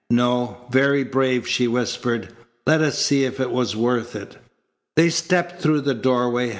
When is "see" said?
2.97-3.23